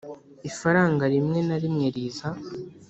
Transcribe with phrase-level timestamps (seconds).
[0.49, 2.29] ifaranga rimwe na rimwe riza